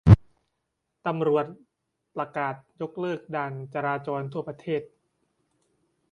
[1.05, 1.45] ตำรวจ
[2.15, 4.81] ประกาศยกเลิกด่านจราจรทั่วประเทศ